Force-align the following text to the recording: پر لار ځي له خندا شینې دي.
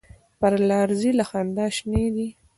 پر 0.39 0.53
لار 0.69 0.89
ځي 0.99 1.11
له 1.19 1.23
خندا 1.29 1.65
شینې 1.75 2.05
دي. 2.15 2.27